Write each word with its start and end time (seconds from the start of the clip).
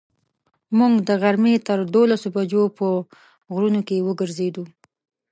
موږ 0.77 0.93
د 1.07 1.09
غرمې 1.21 1.55
تر 1.67 1.79
دولسو 1.93 2.27
بجو 2.35 2.63
په 2.77 2.87
غرونو 3.53 3.81
کې 3.87 4.05
وګرځېدو. 4.07 4.63